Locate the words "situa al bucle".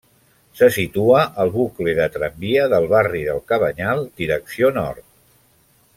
0.77-1.93